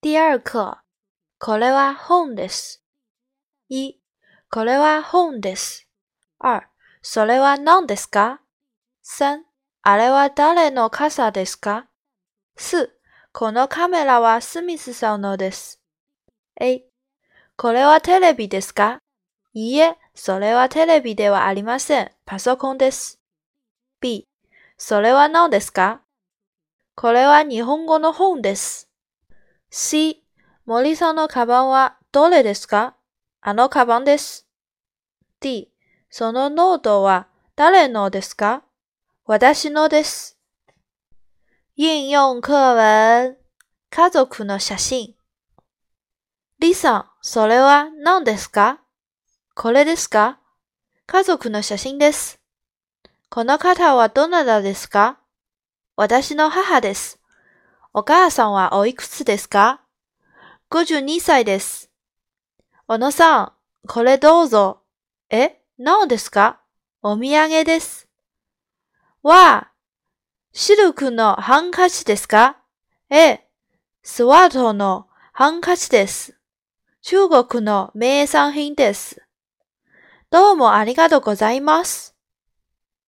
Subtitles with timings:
[0.00, 0.84] 第二課、
[1.40, 2.84] これは本です。
[3.68, 4.00] 一、
[4.48, 5.88] これは本です。
[6.38, 6.62] 二、
[7.02, 8.40] それは何ですか？
[9.02, 9.42] 三、
[9.82, 11.88] あれは誰の傘ですか？
[12.56, 12.88] 四、
[13.32, 15.82] このカメラはスミスさんのです。
[16.60, 16.84] A、
[17.56, 19.00] これはテレビですか？
[19.52, 22.12] いいえ、それはテレビではありません。
[22.24, 23.20] パソコンです。
[24.00, 24.28] B、
[24.76, 26.02] それは何ですか？
[26.94, 28.87] これは日本語の本です。
[29.70, 30.24] C、
[30.64, 32.96] 森さんのカバンはどれですか？
[33.42, 34.48] あのカバンです。
[35.40, 35.70] D、
[36.08, 38.62] そのノートは誰のですか？
[39.26, 40.38] 私のです。
[41.76, 43.36] 應用課文、
[43.90, 45.14] 家族の写真。
[46.60, 48.80] リさん、それは何ですか？
[49.54, 50.40] これですか？
[51.06, 52.40] 家族の写真です。
[53.28, 55.18] この方はどなたですか？
[55.94, 57.17] 私の母です。
[57.94, 59.80] お母さんはおいくつですか
[60.70, 61.90] ?52 歳です。
[62.86, 63.52] 小野さん、
[63.86, 64.82] これどうぞ。
[65.30, 66.60] え、何ですか？
[67.02, 68.06] お土産です。
[69.22, 69.72] わあ、
[70.52, 72.58] シルクのハンカチですか？
[73.08, 73.48] ええ、
[74.02, 76.36] スワートのハンカチです。
[77.00, 79.22] 中国の名産品です。
[80.30, 82.14] どうもありがとうございます。